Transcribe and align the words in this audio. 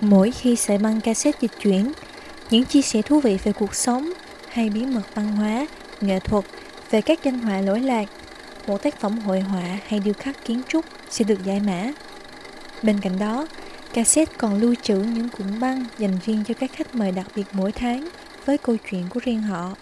Mỗi 0.00 0.30
khi 0.30 0.56
sợi 0.56 0.78
băng 0.78 1.00
cassette 1.00 1.38
dịch 1.40 1.52
chuyển, 1.60 1.92
những 2.50 2.64
chia 2.64 2.82
sẻ 2.82 3.02
thú 3.02 3.20
vị 3.20 3.38
về 3.44 3.52
cuộc 3.52 3.74
sống 3.74 4.12
hay 4.48 4.70
bí 4.70 4.86
mật 4.86 5.14
văn 5.14 5.36
hóa, 5.36 5.66
nghệ 6.00 6.20
thuật 6.20 6.44
về 6.90 7.00
các 7.00 7.18
danh 7.22 7.38
họa 7.38 7.60
lỗi 7.60 7.80
lạc, 7.80 8.08
một 8.66 8.82
tác 8.82 9.00
phẩm 9.00 9.18
hội 9.18 9.40
họa 9.40 9.78
hay 9.86 10.00
điêu 10.00 10.14
khắc 10.14 10.44
kiến 10.44 10.62
trúc 10.68 10.84
sẽ 11.10 11.24
được 11.24 11.44
giải 11.44 11.60
mã. 11.60 11.92
Bên 12.82 13.00
cạnh 13.00 13.18
đó, 13.18 13.46
cassette 13.92 14.32
còn 14.38 14.60
lưu 14.60 14.74
trữ 14.82 14.96
những 14.96 15.28
cuộn 15.28 15.60
băng 15.60 15.84
dành 15.98 16.18
riêng 16.26 16.44
cho 16.48 16.54
các 16.54 16.72
khách 16.72 16.94
mời 16.94 17.12
đặc 17.12 17.26
biệt 17.36 17.46
mỗi 17.52 17.72
tháng 17.72 18.08
với 18.44 18.58
câu 18.58 18.76
chuyện 18.90 19.04
của 19.10 19.20
riêng 19.20 19.42
họ. 19.42 19.74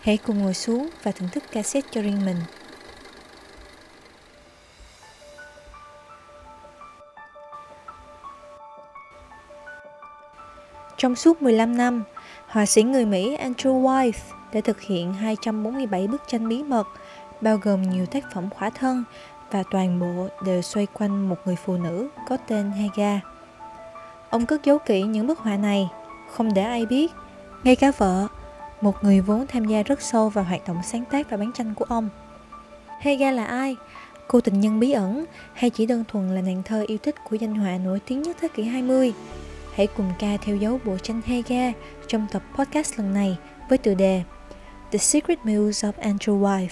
Hãy 0.00 0.16
cùng 0.16 0.38
ngồi 0.38 0.54
xuống 0.54 0.88
và 1.02 1.12
thưởng 1.12 1.28
thức 1.32 1.44
cassette 1.52 1.88
cho 1.90 2.02
riêng 2.02 2.24
mình. 2.24 2.36
Trong 10.96 11.16
suốt 11.16 11.42
15 11.42 11.76
năm, 11.76 12.04
họa 12.48 12.66
sĩ 12.66 12.82
người 12.82 13.06
Mỹ 13.06 13.36
Andrew 13.36 13.82
Wyeth 13.82 14.34
đã 14.52 14.60
thực 14.60 14.80
hiện 14.80 15.14
247 15.14 16.06
bức 16.06 16.22
tranh 16.28 16.48
bí 16.48 16.62
mật, 16.62 16.86
bao 17.40 17.56
gồm 17.56 17.82
nhiều 17.82 18.06
tác 18.06 18.24
phẩm 18.34 18.50
khỏa 18.50 18.70
thân 18.70 19.04
và 19.50 19.62
toàn 19.70 20.00
bộ 20.00 20.28
đều 20.46 20.62
xoay 20.62 20.86
quanh 20.86 21.28
một 21.28 21.36
người 21.44 21.56
phụ 21.64 21.76
nữ 21.76 22.08
có 22.28 22.36
tên 22.36 22.70
Haga. 22.70 23.20
Ông 24.30 24.46
cất 24.46 24.64
giấu 24.64 24.78
kỹ 24.78 25.02
những 25.02 25.26
bức 25.26 25.38
họa 25.38 25.56
này, 25.56 25.88
không 26.30 26.54
để 26.54 26.62
ai 26.62 26.86
biết, 26.86 27.12
ngay 27.64 27.76
cả 27.76 27.92
vợ, 27.98 28.26
một 28.80 29.04
người 29.04 29.20
vốn 29.20 29.46
tham 29.46 29.64
gia 29.64 29.82
rất 29.82 30.02
sâu 30.02 30.28
vào 30.28 30.44
hoạt 30.44 30.60
động 30.68 30.80
sáng 30.84 31.04
tác 31.04 31.30
và 31.30 31.36
bán 31.36 31.52
tranh 31.52 31.74
của 31.74 31.84
ông. 31.88 32.08
Haga 33.00 33.30
là 33.30 33.44
ai? 33.44 33.76
Cô 34.28 34.40
tình 34.40 34.60
nhân 34.60 34.80
bí 34.80 34.92
ẩn 34.92 35.24
hay 35.52 35.70
chỉ 35.70 35.86
đơn 35.86 36.04
thuần 36.08 36.34
là 36.34 36.40
nàng 36.40 36.62
thơ 36.62 36.84
yêu 36.86 36.98
thích 36.98 37.14
của 37.24 37.36
danh 37.36 37.54
họa 37.54 37.78
nổi 37.84 38.00
tiếng 38.06 38.22
nhất 38.22 38.36
thế 38.40 38.48
kỷ 38.48 38.62
20? 38.62 39.12
Hãy 39.74 39.86
cùng 39.86 40.12
ca 40.18 40.36
theo 40.36 40.56
dấu 40.56 40.80
bộ 40.84 40.98
tranh 40.98 41.20
Haga 41.26 41.72
trong 42.08 42.26
tập 42.32 42.42
podcast 42.56 42.98
lần 42.98 43.14
này 43.14 43.38
với 43.68 43.78
tựa 43.78 43.94
đề 43.94 44.22
The 44.90 44.98
Secret 44.98 45.38
Muse 45.44 45.88
of 45.88 45.92
Andrew 45.92 46.40
Wyeth. 46.40 46.68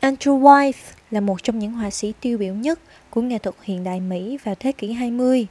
Andrew 0.00 0.40
Wyeth 0.40 0.72
là 1.10 1.20
một 1.20 1.42
trong 1.42 1.58
những 1.58 1.72
họa 1.72 1.90
sĩ 1.90 2.12
tiêu 2.20 2.38
biểu 2.38 2.54
nhất 2.54 2.80
của 3.10 3.20
nghệ 3.22 3.38
thuật 3.38 3.56
hiện 3.62 3.84
đại 3.84 4.00
Mỹ 4.00 4.38
vào 4.44 4.54
thế 4.54 4.72
kỷ 4.72 4.92
20. 4.92 5.46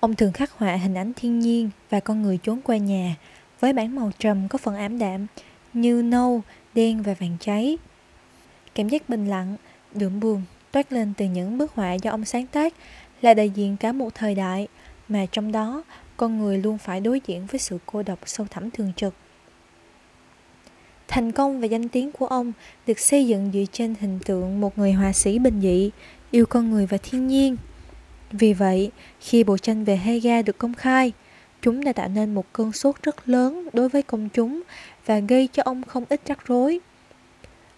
Ông 0.00 0.14
thường 0.14 0.32
khắc 0.32 0.50
họa 0.52 0.76
hình 0.76 0.94
ảnh 0.94 1.12
thiên 1.16 1.38
nhiên 1.38 1.70
và 1.90 2.00
con 2.00 2.22
người 2.22 2.38
trốn 2.42 2.60
qua 2.64 2.76
nhà 2.76 3.16
với 3.60 3.72
bản 3.72 3.96
màu 3.96 4.10
trầm 4.18 4.48
có 4.48 4.58
phần 4.58 4.76
ảm 4.76 4.98
đạm 4.98 5.26
như 5.72 6.02
nâu, 6.02 6.42
đen 6.74 7.02
và 7.02 7.14
vàng 7.14 7.36
cháy. 7.40 7.78
Cảm 8.74 8.88
giác 8.88 9.08
bình 9.08 9.26
lặng, 9.26 9.56
đượm 9.94 10.20
buồn 10.20 10.42
toát 10.72 10.92
lên 10.92 11.12
từ 11.16 11.26
những 11.26 11.58
bức 11.58 11.72
họa 11.72 11.92
do 11.94 12.10
ông 12.10 12.24
sáng 12.24 12.46
tác 12.46 12.74
là 13.22 13.34
đại 13.34 13.50
diện 13.50 13.76
cả 13.76 13.92
một 13.92 14.14
thời 14.14 14.34
đại 14.34 14.68
mà 15.08 15.26
trong 15.26 15.52
đó 15.52 15.82
con 16.16 16.38
người 16.38 16.58
luôn 16.58 16.78
phải 16.78 17.00
đối 17.00 17.20
diện 17.26 17.46
với 17.46 17.58
sự 17.58 17.78
cô 17.86 18.02
độc 18.02 18.18
sâu 18.26 18.46
thẳm 18.50 18.70
thường 18.70 18.92
trực. 18.96 19.14
Thành 21.08 21.32
công 21.32 21.60
và 21.60 21.66
danh 21.66 21.88
tiếng 21.88 22.12
của 22.12 22.26
ông 22.26 22.52
được 22.86 22.98
xây 22.98 23.26
dựng 23.26 23.50
dựa 23.52 23.64
trên 23.72 23.94
hình 24.00 24.18
tượng 24.24 24.60
một 24.60 24.78
người 24.78 24.92
họa 24.92 25.12
sĩ 25.12 25.38
bình 25.38 25.60
dị, 25.60 25.90
yêu 26.30 26.46
con 26.46 26.70
người 26.70 26.86
và 26.86 26.98
thiên 27.02 27.26
nhiên. 27.26 27.56
Vì 28.32 28.52
vậy, 28.52 28.90
khi 29.20 29.44
bộ 29.44 29.58
tranh 29.58 29.84
về 29.84 29.96
Hega 29.96 30.42
được 30.42 30.58
công 30.58 30.74
khai, 30.74 31.12
chúng 31.62 31.84
đã 31.84 31.92
tạo 31.92 32.08
nên 32.08 32.34
một 32.34 32.52
cơn 32.52 32.72
sốt 32.72 33.02
rất 33.02 33.28
lớn 33.28 33.68
đối 33.72 33.88
với 33.88 34.02
công 34.02 34.28
chúng 34.28 34.62
và 35.06 35.18
gây 35.18 35.48
cho 35.52 35.62
ông 35.62 35.82
không 35.82 36.04
ít 36.08 36.20
rắc 36.26 36.46
rối. 36.46 36.80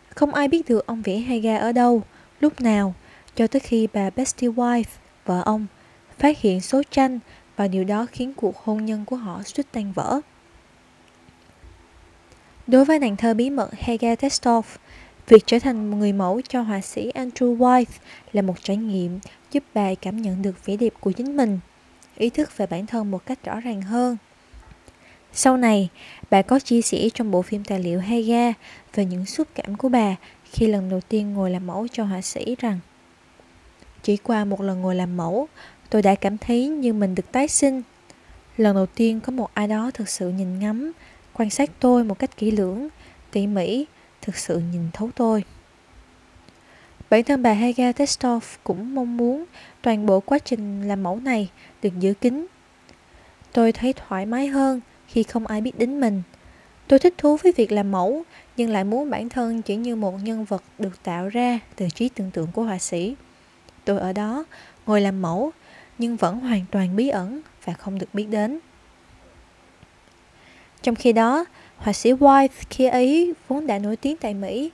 Không 0.09 0.35
ai 0.35 0.49
biết 0.49 0.69
được 0.69 0.87
ông 0.87 1.03
vẽ 1.03 1.17
Haga 1.17 1.59
ở 1.59 1.73
đâu, 1.73 2.03
lúc 2.41 2.61
nào, 2.61 2.95
cho 3.35 3.47
tới 3.47 3.61
khi 3.61 3.89
bà 3.93 4.11
Bestie 4.11 4.51
Wife, 4.51 4.99
vợ 5.25 5.43
ông, 5.45 5.67
phát 6.19 6.39
hiện 6.39 6.61
số 6.61 6.83
tranh 6.91 7.19
và 7.57 7.69
điều 7.69 7.85
đó 7.85 8.07
khiến 8.13 8.33
cuộc 8.37 8.57
hôn 8.57 8.85
nhân 8.85 9.05
của 9.05 9.17
họ 9.17 9.43
suýt 9.43 9.67
tan 9.73 9.93
vỡ. 9.93 10.21
Đối 12.67 12.85
với 12.85 12.99
nàng 12.99 13.17
thơ 13.17 13.35
bí 13.35 13.51
mật 13.51 13.71
Haga 13.79 14.15
Testov, 14.15 14.67
việc 15.29 15.43
trở 15.47 15.59
thành 15.59 15.91
một 15.91 15.97
người 15.97 16.13
mẫu 16.13 16.41
cho 16.49 16.63
họa 16.63 16.81
sĩ 16.81 17.11
Andrew 17.15 17.57
White 17.57 18.01
là 18.33 18.43
một 18.43 18.55
trải 18.63 18.77
nghiệm 18.77 19.19
giúp 19.51 19.63
bà 19.75 19.95
cảm 19.95 20.23
nhận 20.23 20.43
được 20.43 20.67
vẻ 20.67 20.77
đẹp 20.77 20.93
của 21.01 21.13
chính 21.13 21.37
mình, 21.37 21.59
ý 22.17 22.31
thức 22.31 22.57
về 22.57 22.67
bản 22.67 22.87
thân 22.87 23.11
một 23.11 23.27
cách 23.27 23.45
rõ 23.45 23.61
ràng 23.61 23.83
hơn. 23.83 24.17
Sau 25.33 25.57
này, 25.57 25.89
bà 26.31 26.43
có 26.43 26.59
chia 26.59 26.83
sẻ 26.83 27.09
trong 27.15 27.31
bộ 27.31 27.43
phim 27.43 27.65
tài 27.65 27.81
liệu 27.81 28.01
Haga 28.01 28.53
về 28.95 29.05
những 29.05 29.27
xúc 29.27 29.49
cảm 29.55 29.77
của 29.77 29.89
bà 29.89 30.17
khi 30.45 30.67
lần 30.67 30.91
đầu 30.91 31.01
tiên 31.09 31.35
ngồi 31.35 31.51
làm 31.51 31.67
mẫu 31.67 31.87
cho 31.93 32.05
họa 32.05 32.21
sĩ 32.21 32.57
rằng 32.59 32.79
Chỉ 34.03 34.17
qua 34.17 34.45
một 34.45 34.61
lần 34.61 34.81
ngồi 34.81 34.95
làm 34.95 35.17
mẫu, 35.17 35.49
tôi 35.91 36.03
đã 36.03 36.15
cảm 36.15 36.39
thấy 36.39 36.69
như 36.69 36.93
mình 36.93 37.15
được 37.15 37.33
tái 37.33 37.49
sinh. 37.49 37.83
Lần 38.57 38.75
đầu 38.75 38.87
tiên 38.87 39.21
có 39.21 39.33
một 39.33 39.51
ai 39.55 39.69
đó 39.69 39.91
thực 39.95 40.09
sự 40.09 40.29
nhìn 40.31 40.59
ngắm, 40.59 40.93
quan 41.33 41.51
sát 41.51 41.71
tôi 41.81 42.05
một 42.05 42.19
cách 42.19 42.37
kỹ 42.37 42.51
lưỡng, 42.51 42.89
tỉ 43.31 43.47
mỉ, 43.47 43.87
thực 44.23 44.37
sự 44.37 44.59
nhìn 44.73 44.83
thấu 44.93 45.11
tôi. 45.15 45.45
Bản 47.13 47.25
thân 47.25 47.43
bà 47.43 47.53
Haga 47.53 47.93
Testov 47.93 48.45
cũng 48.65 48.95
mong 48.95 49.17
muốn 49.17 49.45
toàn 49.83 50.07
bộ 50.07 50.21
quá 50.21 50.39
trình 50.39 50.89
làm 50.89 51.03
mẫu 51.03 51.17
này 51.17 51.49
được 51.83 51.99
giữ 51.99 52.15
kín. 52.15 52.47
Tôi 53.53 53.73
thấy 53.73 53.93
thoải 53.93 54.27
mái 54.27 54.47
hơn 54.47 54.81
khi 55.09 55.23
không 55.23 55.47
ai 55.47 55.61
biết 55.61 55.79
đến 55.79 56.01
mình. 56.01 56.23
Tôi 56.89 56.99
thích 56.99 57.15
thú 57.19 57.37
với 57.37 57.53
việc 57.57 57.73
làm 57.73 57.93
mẫu, 57.93 58.23
nhưng 58.57 58.71
lại 58.71 58.85
muốn 58.85 59.11
bản 59.11 59.29
thân 59.29 59.63
chỉ 59.63 59.77
như 59.77 59.97
một 59.97 60.15
nhân 60.23 60.45
vật 60.45 60.63
được 60.79 61.03
tạo 61.03 61.29
ra 61.29 61.59
từ 61.77 61.89
trí 61.95 62.09
tưởng 62.09 62.31
tượng 62.31 62.49
của 62.53 62.63
họa 62.63 62.79
sĩ. 62.79 63.15
Tôi 63.85 63.99
ở 63.99 64.13
đó, 64.13 64.45
ngồi 64.87 65.01
làm 65.01 65.23
mẫu, 65.23 65.51
nhưng 65.99 66.17
vẫn 66.17 66.41
hoàn 66.41 66.65
toàn 66.71 66.97
bí 66.97 67.09
ẩn 67.09 67.41
và 67.65 67.73
không 67.73 67.99
được 67.99 68.09
biết 68.13 68.27
đến. 68.31 68.59
Trong 70.83 70.95
khi 70.95 71.13
đó, 71.13 71.45
họa 71.77 71.93
sĩ 71.93 72.13
White 72.13 72.49
khi 72.71 72.87
ấy 72.87 73.35
vốn 73.49 73.67
đã 73.67 73.79
nổi 73.79 73.97
tiếng 73.97 74.17
tại 74.17 74.35
Mỹ, 74.35 74.71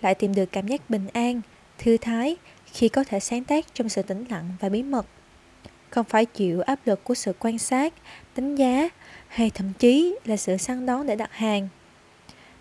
lại 0.00 0.14
tìm 0.14 0.34
được 0.34 0.52
cảm 0.52 0.66
giác 0.66 0.90
bình 0.90 1.06
an, 1.12 1.40
thư 1.82 1.96
thái 1.96 2.36
khi 2.66 2.88
có 2.88 3.04
thể 3.04 3.20
sáng 3.20 3.44
tác 3.44 3.74
trong 3.74 3.88
sự 3.88 4.02
tĩnh 4.02 4.24
lặng 4.30 4.48
và 4.60 4.68
bí 4.68 4.82
mật. 4.82 5.06
Không 5.90 6.04
phải 6.04 6.26
chịu 6.26 6.60
áp 6.60 6.78
lực 6.84 7.04
của 7.04 7.14
sự 7.14 7.32
quan 7.38 7.58
sát, 7.58 7.94
đánh 8.36 8.54
giá 8.54 8.88
hay 9.28 9.50
thậm 9.50 9.72
chí 9.78 10.18
là 10.24 10.36
sự 10.36 10.56
săn 10.56 10.86
đón 10.86 11.06
để 11.06 11.16
đặt 11.16 11.32
hàng. 11.32 11.68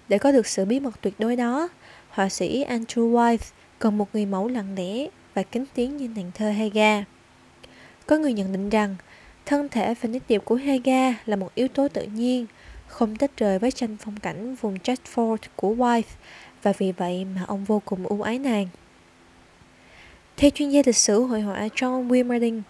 Để 0.09 0.17
có 0.17 0.31
được 0.31 0.47
sự 0.47 0.65
bí 0.65 0.79
mật 0.79 1.01
tuyệt 1.01 1.13
đối 1.19 1.35
đó, 1.35 1.69
họa 2.09 2.29
sĩ 2.29 2.65
Andrew 2.65 3.11
White 3.11 3.51
cần 3.79 3.97
một 3.97 4.07
người 4.13 4.25
mẫu 4.25 4.47
lặng 4.47 4.75
lẽ 4.75 5.07
và 5.33 5.43
kính 5.43 5.65
tiếng 5.73 5.97
như 5.97 6.07
nàng 6.15 6.31
thơ 6.33 6.51
Haga. 6.51 7.03
Có 8.05 8.17
người 8.17 8.33
nhận 8.33 8.51
định 8.51 8.69
rằng 8.69 8.95
thân 9.45 9.69
thể 9.69 9.93
và 10.01 10.09
nét 10.09 10.23
đẹp 10.29 10.41
của 10.45 10.55
Haga 10.55 11.13
là 11.25 11.35
một 11.35 11.55
yếu 11.55 11.67
tố 11.67 11.87
tự 11.87 12.03
nhiên– 12.03 12.45
không 12.89 13.15
tách 13.15 13.37
rời 13.37 13.59
với 13.59 13.71
tranh 13.71 13.97
phong 13.99 14.19
cảnh 14.19 14.55
vùng 14.55 14.75
Chatford 14.75 15.37
của 15.55 15.75
White 15.75 16.01
và 16.63 16.73
vì 16.77 16.91
vậy 16.91 17.25
mà 17.35 17.43
ông 17.47 17.63
vô 17.63 17.81
cùng 17.85 18.07
ưu 18.07 18.21
ái 18.21 18.39
nàng. 18.39 18.67
Theo 20.39 20.49
chuyên 20.49 20.69
gia 20.69 20.81
lịch 20.85 20.95
sử 20.95 21.23
hội 21.23 21.41
họa 21.41 21.67
John 21.75 22.07
Wilmerding, 22.07 22.61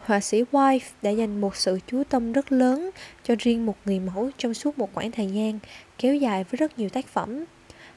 họa 0.00 0.20
sĩ 0.20 0.44
White 0.52 0.78
đã 1.02 1.10
dành 1.10 1.40
một 1.40 1.56
sự 1.56 1.78
chú 1.86 2.02
tâm 2.08 2.32
rất 2.32 2.52
lớn 2.52 2.90
cho 3.22 3.34
riêng 3.38 3.66
một 3.66 3.76
người 3.84 4.00
mẫu 4.00 4.30
trong 4.38 4.54
suốt 4.54 4.78
một 4.78 4.94
khoảng 4.94 5.10
thời 5.10 5.26
gian 5.26 5.58
kéo 5.98 6.14
dài 6.14 6.44
với 6.44 6.56
rất 6.56 6.78
nhiều 6.78 6.88
tác 6.88 7.06
phẩm. 7.06 7.44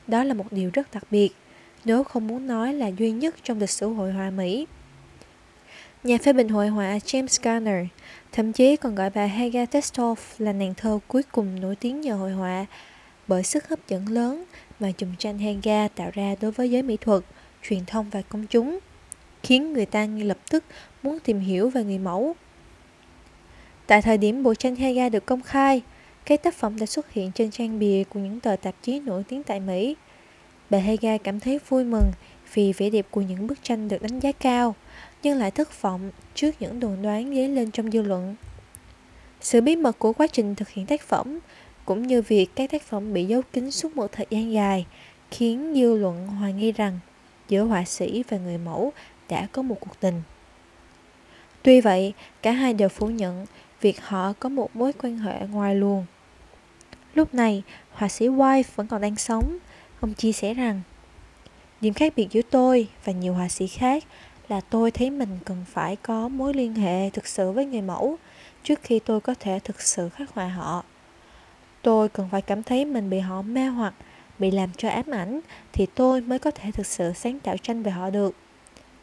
Đó 0.07 0.23
là 0.23 0.33
một 0.33 0.45
điều 0.51 0.69
rất 0.73 0.93
đặc 0.93 1.03
biệt, 1.11 1.29
nếu 1.85 2.03
không 2.03 2.27
muốn 2.27 2.47
nói 2.47 2.73
là 2.73 2.87
duy 2.87 3.11
nhất 3.11 3.35
trong 3.43 3.59
lịch 3.59 3.69
sử 3.69 3.93
hội 3.93 4.11
họa 4.11 4.29
Mỹ. 4.29 4.67
Nhà 6.03 6.17
phê 6.17 6.33
bình 6.33 6.49
hội 6.49 6.67
họa 6.67 6.97
James 6.97 7.39
Garner 7.41 7.85
thậm 8.31 8.53
chí 8.53 8.75
còn 8.75 8.95
gọi 8.95 9.09
bà 9.09 9.25
Haga 9.25 9.65
Testoff 9.65 10.15
là 10.37 10.53
nàng 10.53 10.73
thơ 10.77 10.99
cuối 11.07 11.23
cùng 11.31 11.61
nổi 11.61 11.75
tiếng 11.75 12.01
nhờ 12.01 12.15
hội 12.15 12.31
họa 12.31 12.65
bởi 13.27 13.43
sức 13.43 13.69
hấp 13.69 13.79
dẫn 13.87 14.07
lớn 14.07 14.43
mà 14.79 14.91
chùm 14.91 15.15
tranh 15.15 15.39
Haga 15.39 15.87
tạo 15.87 16.11
ra 16.13 16.35
đối 16.41 16.51
với 16.51 16.71
giới 16.71 16.83
mỹ 16.83 16.97
thuật, 17.01 17.23
truyền 17.63 17.85
thông 17.85 18.09
và 18.09 18.21
công 18.21 18.47
chúng, 18.47 18.79
khiến 19.43 19.73
người 19.73 19.85
ta 19.85 20.05
ngay 20.05 20.25
lập 20.25 20.37
tức 20.49 20.63
muốn 21.03 21.19
tìm 21.19 21.39
hiểu 21.39 21.69
về 21.69 21.83
người 21.83 21.97
mẫu. 21.97 22.35
Tại 23.87 24.01
thời 24.01 24.17
điểm 24.17 24.43
bộ 24.43 24.55
tranh 24.55 24.75
Haga 24.75 25.09
được 25.09 25.25
công 25.25 25.41
khai, 25.41 25.81
cái 26.25 26.37
tác 26.37 26.55
phẩm 26.55 26.79
đã 26.79 26.85
xuất 26.85 27.11
hiện 27.11 27.31
trên 27.31 27.51
trang 27.51 27.79
bìa 27.79 28.03
của 28.09 28.19
những 28.19 28.39
tờ 28.39 28.55
tạp 28.55 28.75
chí 28.81 28.99
nổi 28.99 29.23
tiếng 29.27 29.43
tại 29.43 29.59
Mỹ. 29.59 29.95
Bà 30.69 30.79
Haga 30.79 31.17
cảm 31.17 31.39
thấy 31.39 31.59
vui 31.69 31.83
mừng 31.83 32.11
vì 32.53 32.73
vẻ 32.73 32.89
đẹp 32.89 33.05
của 33.11 33.21
những 33.21 33.47
bức 33.47 33.63
tranh 33.63 33.87
được 33.87 34.01
đánh 34.01 34.19
giá 34.19 34.31
cao– 34.31 34.75
nhưng 35.23 35.37
lại 35.37 35.51
thất 35.51 35.81
vọng 35.81 36.11
trước 36.35 36.55
những 36.59 36.79
đồn 36.79 37.01
đoán 37.01 37.35
dấy 37.35 37.47
lên 37.47 37.71
trong 37.71 37.91
dư 37.91 38.01
luận. 38.01 38.35
Sự 39.41 39.61
bí 39.61 39.75
mật 39.75 39.99
của 39.99 40.13
quá 40.13 40.27
trình 40.27 40.55
thực 40.55 40.69
hiện 40.69 40.85
tác 40.85 41.01
phẩm 41.01 41.39
cũng 41.85 42.07
như 42.07 42.21
việc 42.21 42.47
các 42.55 42.71
tác 42.71 42.83
phẩm 42.83 43.13
bị 43.13 43.25
giấu 43.25 43.41
kín 43.53 43.71
suốt 43.71 43.95
một 43.95 44.11
thời 44.11 44.25
gian 44.29 44.51
dài 44.51 44.85
khiến 45.31 45.73
dư 45.75 45.97
luận 45.97 46.27
hoài 46.27 46.53
nghi 46.53 46.71
rằng 46.71 46.99
giữa 47.49 47.63
họa 47.63 47.85
sĩ 47.85 48.23
và 48.29 48.37
người 48.37 48.57
mẫu 48.57 48.93
đã 49.29 49.47
có 49.51 49.61
một 49.61 49.77
cuộc 49.79 49.99
tình. 49.99 50.21
Tuy 51.63 51.81
vậy, 51.81 52.13
cả 52.41 52.51
hai 52.51 52.73
đều 52.73 52.89
phủ 52.89 53.07
nhận 53.07 53.45
việc 53.81 54.05
họ 54.05 54.33
có 54.39 54.49
một 54.49 54.75
mối 54.75 54.93
quan 54.93 55.17
hệ 55.17 55.47
ngoài 55.47 55.75
luồng. 55.75 56.05
Lúc 57.13 57.33
này, 57.33 57.63
họa 57.91 58.07
sĩ 58.07 58.27
White 58.27 58.63
vẫn 58.75 58.87
còn 58.87 59.01
đang 59.01 59.15
sống. 59.15 59.57
Ông 60.01 60.13
chia 60.13 60.31
sẻ 60.31 60.53
rằng, 60.53 60.81
Điểm 61.81 61.93
khác 61.93 62.13
biệt 62.15 62.27
giữa 62.31 62.41
tôi 62.49 62.87
và 63.05 63.13
nhiều 63.13 63.33
họa 63.33 63.47
sĩ 63.47 63.67
khác 63.67 64.03
là 64.47 64.61
tôi 64.61 64.91
thấy 64.91 65.09
mình 65.09 65.37
cần 65.45 65.65
phải 65.67 65.95
có 65.95 66.27
mối 66.27 66.53
liên 66.53 66.75
hệ 66.75 67.09
thực 67.09 67.27
sự 67.27 67.51
với 67.51 67.65
người 67.65 67.81
mẫu 67.81 68.17
trước 68.63 68.79
khi 68.83 68.99
tôi 68.99 69.21
có 69.21 69.35
thể 69.39 69.59
thực 69.63 69.81
sự 69.81 70.09
khắc 70.09 70.33
họa 70.33 70.47
họ. 70.47 70.83
Tôi 71.81 72.09
cần 72.09 72.29
phải 72.31 72.41
cảm 72.41 72.63
thấy 72.63 72.85
mình 72.85 73.09
bị 73.09 73.19
họ 73.19 73.41
mê 73.41 73.65
hoặc, 73.65 73.93
bị 74.39 74.51
làm 74.51 74.69
cho 74.77 74.89
ám 74.89 75.11
ảnh 75.11 75.39
thì 75.73 75.85
tôi 75.85 76.21
mới 76.21 76.39
có 76.39 76.51
thể 76.51 76.71
thực 76.71 76.85
sự 76.85 77.13
sáng 77.15 77.39
tạo 77.39 77.57
tranh 77.57 77.83
về 77.83 77.91
họ 77.91 78.09
được. 78.09 78.35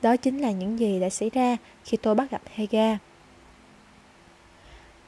Đó 0.03 0.17
chính 0.17 0.39
là 0.39 0.51
những 0.51 0.79
gì 0.79 1.01
đã 1.01 1.11
xảy 1.11 1.31
ra 1.31 1.57
khi 1.85 1.97
tôi 1.97 2.15
bắt 2.15 2.31
gặp 2.31 2.43
Hega. 2.55 2.99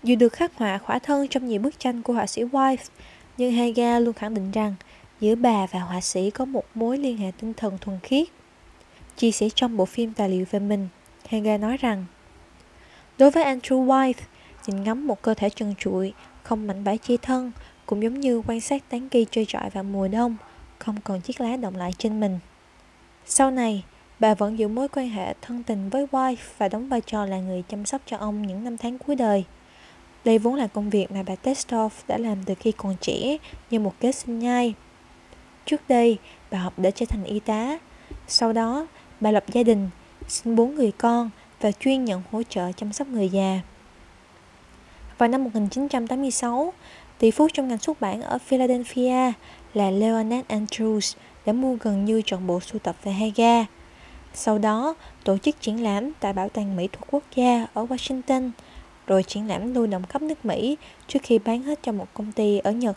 Dù 0.02 0.14
được 0.14 0.32
khắc 0.32 0.54
họa 0.54 0.78
khỏa 0.78 0.98
thân 0.98 1.28
trong 1.28 1.46
nhiều 1.46 1.60
bức 1.60 1.78
tranh 1.78 2.02
của 2.02 2.12
họa 2.12 2.26
sĩ 2.26 2.42
White, 2.44 2.76
nhưng 3.36 3.52
Hega 3.52 3.98
luôn 3.98 4.12
khẳng 4.12 4.34
định 4.34 4.50
rằng 4.50 4.74
giữa 5.20 5.34
bà 5.34 5.66
và 5.66 5.80
họa 5.80 6.00
sĩ 6.00 6.30
có 6.30 6.44
một 6.44 6.64
mối 6.74 6.98
liên 6.98 7.18
hệ 7.18 7.30
tinh 7.40 7.54
thần 7.54 7.78
thuần 7.78 7.98
khiết. 8.02 8.28
Chia 9.16 9.30
sẻ 9.30 9.48
trong 9.54 9.76
bộ 9.76 9.84
phim 9.84 10.12
tài 10.12 10.28
liệu 10.28 10.44
về 10.50 10.58
mình, 10.58 10.88
Hega 11.28 11.56
nói 11.56 11.76
rằng 11.76 12.04
Đối 13.18 13.30
với 13.30 13.44
Andrew 13.44 13.86
White, 13.86 14.12
nhìn 14.66 14.82
ngắm 14.82 15.06
một 15.06 15.22
cơ 15.22 15.34
thể 15.34 15.50
trần 15.50 15.74
trụi, 15.78 16.12
không 16.42 16.66
mảnh 16.66 16.84
vải 16.84 16.98
chia 16.98 17.16
thân, 17.16 17.52
cũng 17.86 18.02
giống 18.02 18.20
như 18.20 18.42
quan 18.46 18.60
sát 18.60 18.82
tán 18.88 19.08
cây 19.08 19.26
chơi 19.30 19.44
trọi 19.48 19.70
vào 19.70 19.84
mùa 19.84 20.08
đông, 20.08 20.36
không 20.78 20.96
còn 21.04 21.20
chiếc 21.20 21.40
lá 21.40 21.56
động 21.56 21.76
lại 21.76 21.92
trên 21.98 22.20
mình. 22.20 22.38
Sau 23.26 23.50
này, 23.50 23.84
bà 24.20 24.34
vẫn 24.34 24.58
giữ 24.58 24.68
mối 24.68 24.88
quan 24.88 25.08
hệ 25.08 25.34
thân 25.42 25.62
tình 25.62 25.90
với 25.90 26.06
White 26.10 26.36
và 26.58 26.68
đóng 26.68 26.88
vai 26.88 27.00
trò 27.00 27.26
là 27.26 27.38
người 27.38 27.62
chăm 27.68 27.86
sóc 27.86 28.02
cho 28.06 28.16
ông 28.16 28.42
những 28.42 28.64
năm 28.64 28.76
tháng 28.76 28.98
cuối 28.98 29.16
đời. 29.16 29.44
Đây 30.24 30.38
vốn 30.38 30.54
là 30.54 30.66
công 30.66 30.90
việc 30.90 31.12
mà 31.12 31.22
bà 31.22 31.34
Testoff 31.42 31.90
đã 32.08 32.18
làm 32.18 32.44
từ 32.44 32.54
khi 32.54 32.72
còn 32.72 32.96
trẻ 33.00 33.36
như 33.70 33.80
một 33.80 33.94
kế 34.00 34.12
sinh 34.12 34.38
nhai. 34.38 34.74
Trước 35.66 35.80
đây, 35.88 36.18
bà 36.50 36.58
học 36.58 36.72
để 36.76 36.90
trở 36.90 37.06
thành 37.06 37.24
y 37.24 37.40
tá. 37.40 37.78
Sau 38.26 38.52
đó, 38.52 38.86
bà 39.20 39.30
lập 39.30 39.44
gia 39.48 39.62
đình, 39.62 39.90
sinh 40.28 40.56
bốn 40.56 40.74
người 40.74 40.92
con 40.92 41.30
và 41.60 41.72
chuyên 41.72 42.04
nhận 42.04 42.22
hỗ 42.30 42.42
trợ 42.42 42.72
chăm 42.72 42.92
sóc 42.92 43.08
người 43.08 43.28
già. 43.28 43.60
Vào 45.18 45.28
năm 45.28 45.44
1986, 45.44 46.72
tỷ 47.18 47.30
phú 47.30 47.48
trong 47.52 47.68
ngành 47.68 47.78
xuất 47.78 48.00
bản 48.00 48.22
ở 48.22 48.38
Philadelphia 48.38 49.32
là 49.74 49.90
Leonard 49.90 50.46
Andrews 50.48 51.16
đã 51.46 51.52
mua 51.52 51.76
gần 51.80 52.04
như 52.04 52.22
trọn 52.24 52.46
bộ 52.46 52.60
sưu 52.60 52.78
tập 52.78 52.96
về 53.04 53.12
Haga. 53.12 53.77
Sau 54.40 54.58
đó, 54.58 54.94
tổ 55.24 55.38
chức 55.38 55.60
triển 55.60 55.82
lãm 55.82 56.12
tại 56.20 56.32
Bảo 56.32 56.48
tàng 56.48 56.76
Mỹ 56.76 56.88
thuật 56.92 57.04
quốc 57.10 57.22
gia 57.34 57.66
ở 57.74 57.84
Washington, 57.84 58.50
rồi 59.06 59.22
triển 59.22 59.48
lãm 59.48 59.74
lưu 59.74 59.86
động 59.86 60.02
khắp 60.08 60.22
nước 60.22 60.44
Mỹ 60.44 60.76
trước 61.08 61.18
khi 61.22 61.38
bán 61.38 61.62
hết 61.62 61.78
cho 61.82 61.92
một 61.92 62.06
công 62.14 62.32
ty 62.32 62.58
ở 62.58 62.72
Nhật 62.72 62.96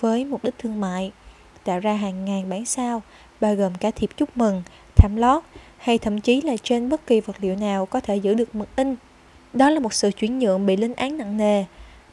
với 0.00 0.24
mục 0.24 0.44
đích 0.44 0.54
thương 0.58 0.80
mại, 0.80 1.12
tạo 1.64 1.80
ra 1.80 1.94
hàng 1.94 2.24
ngàn 2.24 2.48
bản 2.48 2.64
sao, 2.64 3.02
bao 3.40 3.54
gồm 3.54 3.74
cả 3.74 3.90
thiệp 3.90 4.10
chúc 4.16 4.36
mừng, 4.36 4.62
thảm 4.96 5.16
lót 5.16 5.42
hay 5.78 5.98
thậm 5.98 6.20
chí 6.20 6.40
là 6.40 6.56
trên 6.62 6.88
bất 6.88 7.06
kỳ 7.06 7.20
vật 7.20 7.36
liệu 7.40 7.56
nào 7.56 7.86
có 7.86 8.00
thể 8.00 8.16
giữ 8.16 8.34
được 8.34 8.54
mực 8.54 8.76
in. 8.76 8.96
Đó 9.52 9.70
là 9.70 9.80
một 9.80 9.94
sự 9.94 10.10
chuyển 10.10 10.38
nhượng 10.38 10.66
bị 10.66 10.76
lên 10.76 10.94
án 10.94 11.18
nặng 11.18 11.36
nề, 11.36 11.64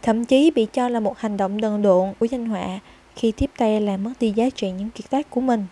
thậm 0.02 0.26
chí 0.26 0.52
bị 0.52 0.68
cho 0.74 0.90
là 0.90 1.00
một 1.00 1.18
hành 1.18 1.38
động 1.38 1.62
đần 1.62 1.82
độn 1.82 2.14
của 2.20 2.26
danh 2.26 2.46
họa 2.46 2.80
khi 3.16 3.32
tiếp 3.32 3.52
tay 3.58 3.82
làm 3.82 4.04
mất 4.04 4.14
đi 4.20 4.32
giá 4.32 4.50
trị 4.50 4.72
những 4.72 4.90
kiệt 4.90 5.10
tác 5.10 5.30
của 5.30 5.42
mình. 5.42 5.66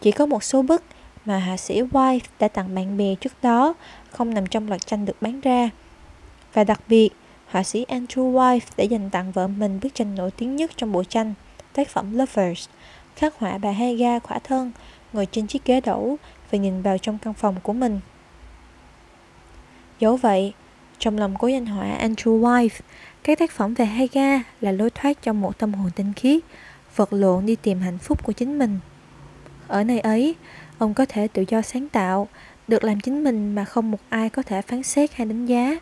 Chỉ 0.00 0.12
có 0.12 0.26
một 0.26 0.44
số 0.44 0.62
bức 0.62 0.82
mà 1.24 1.38
hạ 1.38 1.56
sĩ 1.56 1.82
White 1.82 2.20
đã 2.38 2.48
tặng 2.48 2.74
bạn 2.74 2.96
bè 2.96 3.14
trước 3.14 3.32
đó 3.42 3.74
không 4.10 4.34
nằm 4.34 4.46
trong 4.46 4.68
loạt 4.68 4.86
tranh 4.86 5.04
được 5.04 5.16
bán 5.22 5.40
ra. 5.40 5.70
Và 6.52 6.64
đặc 6.64 6.80
biệt, 6.88 7.10
họa 7.46 7.62
sĩ 7.62 7.86
Andrew 7.88 8.32
White 8.32 8.60
đã 8.76 8.84
dành 8.84 9.10
tặng 9.10 9.32
vợ 9.32 9.48
mình 9.48 9.80
bức 9.82 9.94
tranh 9.94 10.14
nổi 10.14 10.30
tiếng 10.30 10.56
nhất 10.56 10.70
trong 10.76 10.92
bộ 10.92 11.04
tranh, 11.04 11.34
tác 11.72 11.88
phẩm 11.88 12.18
Lovers, 12.18 12.68
khắc 13.16 13.38
họa 13.38 13.58
bà 13.58 13.70
Haga 13.70 14.18
khỏa 14.18 14.38
thân, 14.38 14.72
ngồi 15.12 15.26
trên 15.26 15.46
chiếc 15.46 15.64
ghế 15.64 15.80
đẩu 15.80 16.16
và 16.50 16.58
nhìn 16.58 16.82
vào 16.82 16.98
trong 16.98 17.18
căn 17.18 17.34
phòng 17.34 17.56
của 17.62 17.72
mình. 17.72 18.00
Dẫu 20.00 20.16
vậy, 20.16 20.52
trong 20.98 21.18
lòng 21.18 21.34
cố 21.38 21.48
danh 21.48 21.66
họa 21.66 21.98
Andrew 22.00 22.40
White, 22.40 22.80
các 23.22 23.38
tác 23.38 23.50
phẩm 23.50 23.74
về 23.74 23.84
Haga 23.84 24.42
là 24.60 24.72
lối 24.72 24.90
thoát 24.90 25.22
trong 25.22 25.40
một 25.40 25.58
tâm 25.58 25.74
hồn 25.74 25.90
tinh 25.96 26.12
khiết, 26.16 26.42
vật 26.96 27.12
lộn 27.12 27.46
đi 27.46 27.56
tìm 27.56 27.80
hạnh 27.80 27.98
phúc 27.98 28.24
của 28.24 28.32
chính 28.32 28.58
mình. 28.58 28.78
Ở 29.68 29.84
nơi 29.84 30.00
ấy, 30.00 30.34
ông 30.80 30.94
có 30.94 31.06
thể 31.08 31.28
tự 31.28 31.44
do 31.48 31.62
sáng 31.62 31.88
tạo, 31.88 32.28
được 32.68 32.84
làm 32.84 33.00
chính 33.00 33.24
mình 33.24 33.54
mà 33.54 33.64
không 33.64 33.90
một 33.90 33.98
ai 34.08 34.30
có 34.30 34.42
thể 34.42 34.62
phán 34.62 34.82
xét 34.82 35.14
hay 35.14 35.26
đánh 35.26 35.46
giá. 35.46 35.78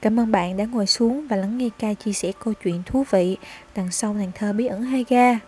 Cảm 0.00 0.20
ơn 0.20 0.32
bạn 0.32 0.56
đã 0.56 0.64
ngồi 0.64 0.86
xuống 0.86 1.26
và 1.28 1.36
lắng 1.36 1.58
nghe 1.58 1.68
ca 1.78 1.94
chia 1.94 2.12
sẻ 2.12 2.32
câu 2.44 2.54
chuyện 2.54 2.82
thú 2.86 3.04
vị 3.10 3.36
đằng 3.76 3.90
sau 3.90 4.14
nàng 4.14 4.30
thơ 4.34 4.52
bí 4.52 4.66
ẩn 4.66 4.82
Haga. 4.82 5.38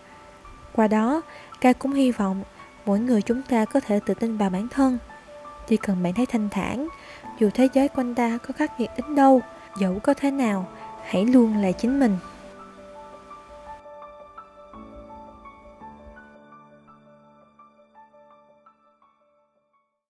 Qua 0.72 0.88
đó, 0.88 1.22
ca 1.60 1.72
cũng 1.72 1.92
hy 1.92 2.10
vọng 2.10 2.42
mỗi 2.86 3.00
người 3.00 3.22
chúng 3.22 3.42
ta 3.42 3.64
có 3.64 3.80
thể 3.80 4.00
tự 4.06 4.14
tin 4.14 4.36
vào 4.36 4.50
bản 4.50 4.68
thân. 4.68 4.98
Chỉ 5.68 5.76
cần 5.76 6.02
bạn 6.02 6.12
thấy 6.14 6.26
thanh 6.26 6.48
thản, 6.48 6.88
dù 7.38 7.50
thế 7.54 7.68
giới 7.74 7.88
quanh 7.88 8.14
ta 8.14 8.38
có 8.48 8.52
khắc 8.52 8.80
nghiệt 8.80 8.90
đến 8.96 9.14
đâu, 9.14 9.40
dẫu 9.80 9.98
có 10.02 10.14
thế 10.14 10.30
nào, 10.30 10.68
hãy 11.06 11.24
luôn 11.24 11.56
là 11.56 11.72
chính 11.72 12.00
mình 12.00 12.16